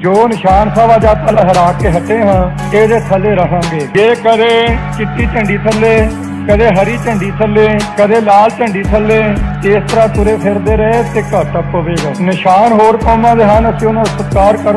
ਜੋ 0.00 0.26
ਨਿਸ਼ਾਨ 0.28 0.70
ਸਾਹਿਬ 0.74 0.94
ਅੱਜ 0.94 1.04
ਆਪਾਂ 1.06 1.32
ਲਹਿਰਾ 1.32 1.72
ਕੇ 1.72 1.90
ਹਟੇ 1.90 2.18
ਹਾਂ, 2.22 2.42
ਇਹਦੇ 2.74 3.00
ਥੱਲੇ 3.08 3.34
ਰਹਾਂਗੇ। 3.34 3.80
ਜੇ 3.94 4.14
ਕਦੇ 4.24 4.50
ਚਿੱਟੀ 4.98 5.26
ਝੰਡੀ 5.34 5.56
ਥੱਲੇ, 5.58 6.08
ਕਦੇ 6.48 6.68
ਹਰੀ 6.70 6.96
ਝੰਡੀ 7.04 7.30
ਥੱਲੇ, 7.38 7.66
ਕਦੇ 7.98 8.20
ਲਾਲ 8.20 8.50
ਝੰਡੀ 8.50 8.82
ਥੱਲੇ, 8.82 9.18
ਇਸ 9.64 9.90
ਤਰ੍ਹਾਂ 9.90 10.08
ਤੁਰੇ 10.08 10.36
ਫਿਰਦੇ 10.36 10.76
ਰਹੇ 10.76 11.02
ਤੇ 11.14 11.22
ਘਾਟਾ 11.32 11.60
ਪਵੇਗਾ 11.72 12.12
ਨਿਸ਼ਾਨ 12.20 12.72
ਹੋਰ 12.72 12.96
ਕੌਮਾਂ 12.96 13.34
ਦੇ 13.36 13.44
ਹਨ, 13.44 13.70
ਅਸੀਂ 13.70 13.88
ਉਹਨਾਂ 13.88 14.04
ਦਾ 14.04 14.10
ਸਤਿਕਾਰ 14.12 14.56
ਕਰਦੇ 14.56 14.76